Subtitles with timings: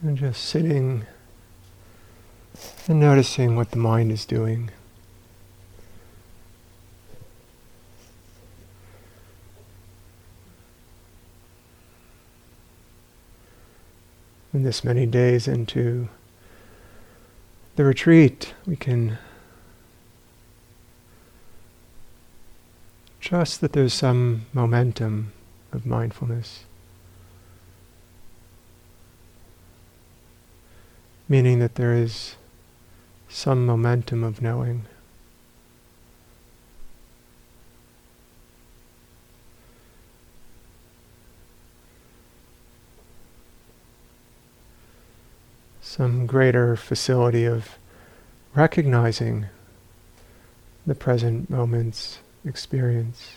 [0.00, 1.06] And just sitting
[2.86, 4.70] and noticing what the mind is doing.
[14.52, 16.08] And this many days into
[17.74, 19.18] the retreat, we can
[23.20, 25.32] trust that there's some momentum
[25.72, 26.64] of mindfulness.
[31.28, 32.36] Meaning that there is
[33.28, 34.86] some momentum of knowing.
[45.82, 47.76] Some greater facility of
[48.54, 49.46] recognizing
[50.86, 53.32] the present moment's experience.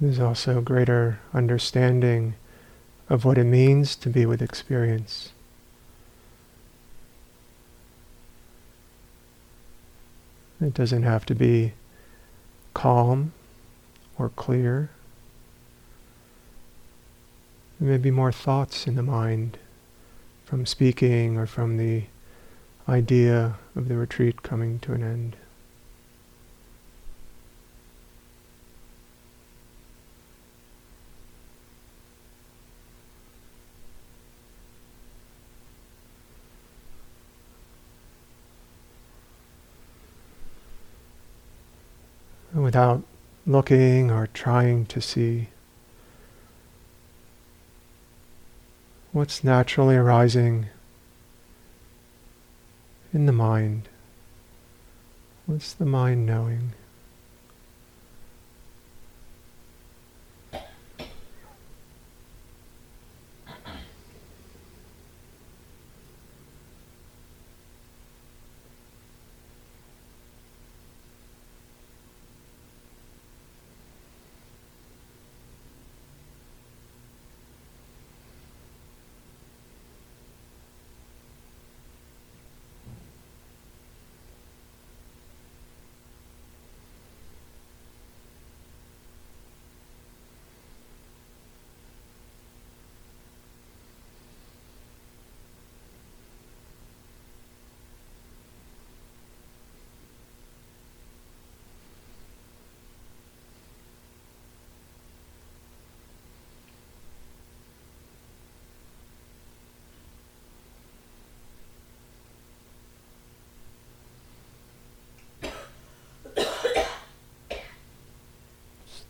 [0.00, 2.34] There's also greater understanding
[3.08, 5.32] of what it means to be with experience.
[10.60, 11.72] It doesn't have to be
[12.74, 13.32] calm
[14.18, 14.90] or clear.
[17.80, 19.58] There may be more thoughts in the mind
[20.44, 22.04] from speaking or from the
[22.88, 25.36] idea of the retreat coming to an end.
[42.68, 43.02] Without
[43.46, 45.48] looking or trying to see
[49.10, 50.66] what's naturally arising
[53.14, 53.88] in the mind.
[55.46, 56.74] What's the mind knowing?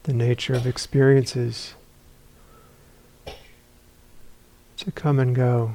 [0.08, 1.74] The nature of experiences
[4.78, 5.74] to come and go.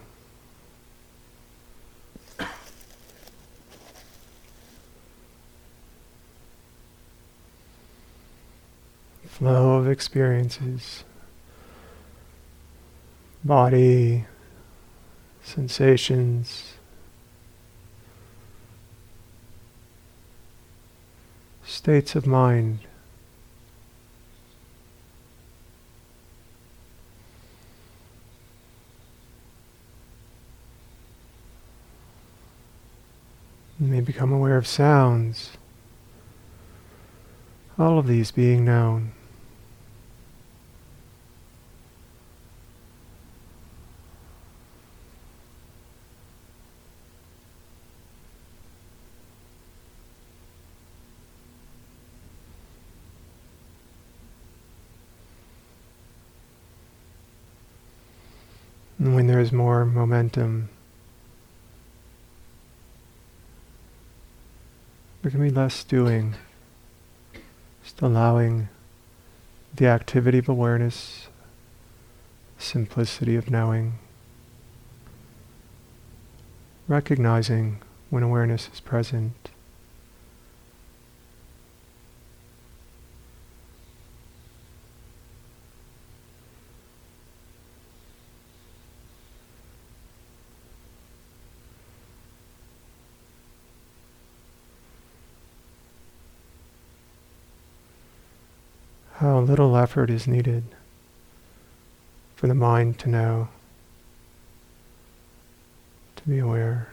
[9.27, 11.03] Flow of experiences,
[13.44, 14.25] body,
[15.44, 16.73] sensations,
[21.63, 22.79] states of mind.
[33.83, 35.57] You may become aware of sounds.
[37.77, 39.11] All of these being known.
[58.97, 60.69] And when there is more momentum
[65.24, 66.36] There can be less doing,
[67.81, 68.68] just allowing
[69.74, 71.30] the activity of awareness,
[72.58, 74.00] simplicity of knowing,
[76.90, 79.52] recognizing when awareness is present.
[99.24, 100.66] How little effort is needed
[102.36, 103.48] for the mind to know,
[106.18, 106.93] to be aware.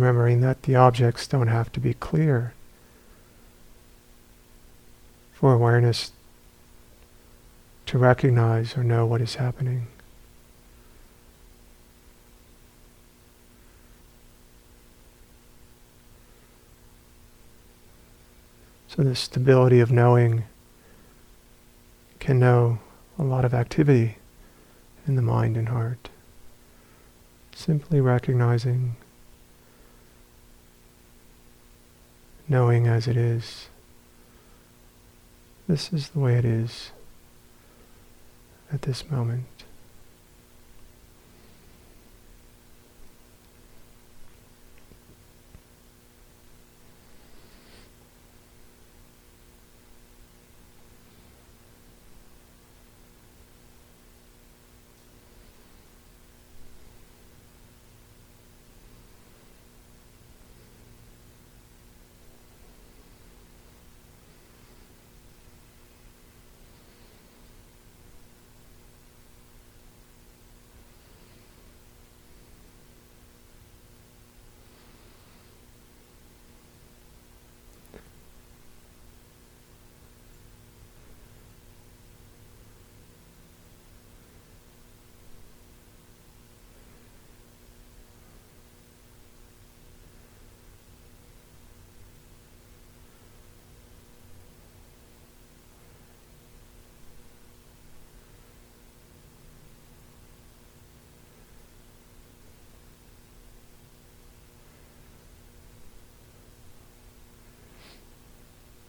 [0.00, 2.54] Remembering that the objects don't have to be clear
[5.34, 6.12] for awareness
[7.84, 9.86] to recognize or know what is happening.
[18.88, 20.44] So the stability of knowing
[22.20, 22.78] can know
[23.18, 24.16] a lot of activity
[25.06, 26.08] in the mind and heart.
[27.54, 28.96] Simply recognizing
[32.50, 33.68] knowing as it is.
[35.68, 36.90] This is the way it is
[38.72, 39.46] at this moment.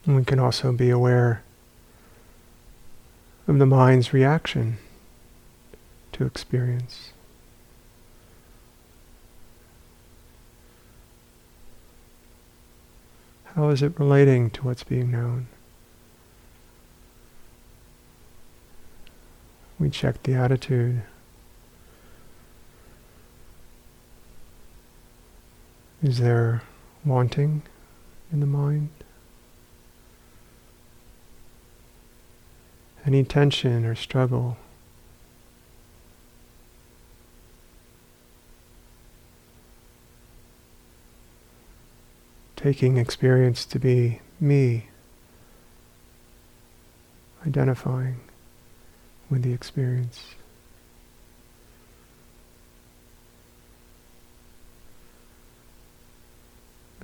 [0.06, 1.44] And we can also be aware
[3.48, 4.78] of the mind's reaction
[6.14, 7.12] to experience.
[13.56, 15.48] How is it relating to what's being known?
[19.78, 21.02] We check the attitude.
[26.02, 26.62] Is there
[27.04, 27.64] wanting
[28.32, 28.90] in the mind?
[33.06, 34.58] Any tension or struggle.
[42.56, 44.88] Taking experience to be me,
[47.46, 48.20] identifying
[49.32, 50.36] with the experience.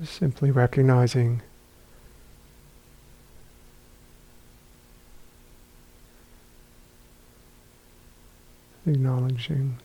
[0.04, 1.42] Simply recognizing
[8.88, 9.78] acknowledging.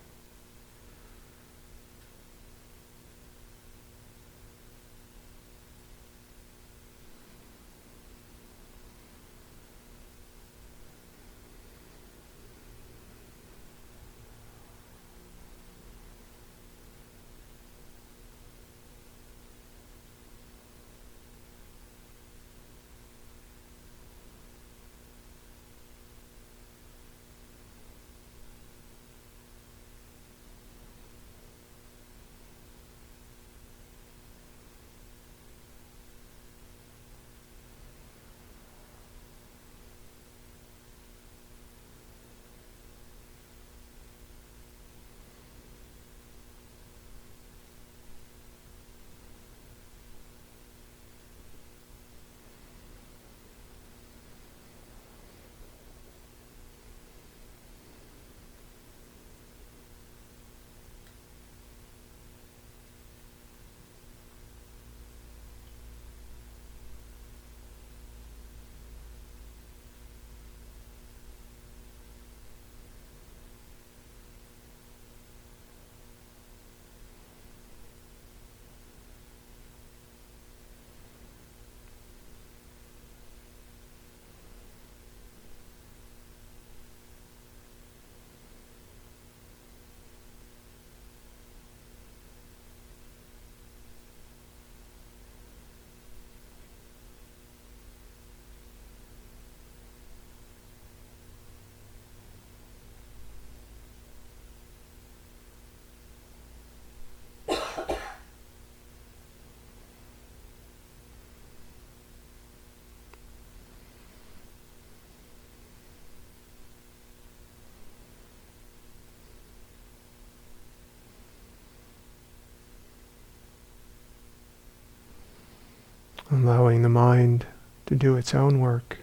[126.32, 127.44] Allowing the mind
[127.84, 128.96] to do its own work.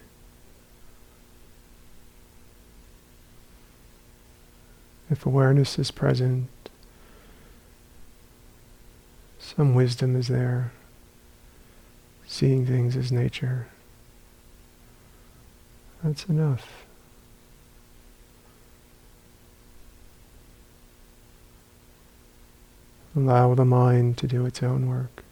[5.11, 6.49] If awareness is present,
[9.37, 10.71] some wisdom is there,
[12.25, 13.67] seeing things as nature.
[16.03, 16.85] That's enough.
[23.15, 25.23] Allow the mind to do its own work.